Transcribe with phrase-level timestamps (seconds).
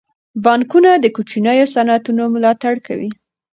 [0.43, 3.09] بانکونه د کوچنیو صنعتونو ملاتړ کوي.